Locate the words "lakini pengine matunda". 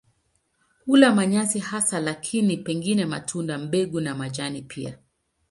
1.99-3.57